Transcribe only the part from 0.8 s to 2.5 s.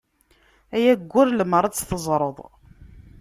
aggur lemmer ad tt-teẓṛeḍ.